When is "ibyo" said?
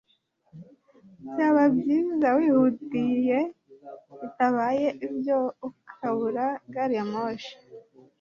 5.07-5.37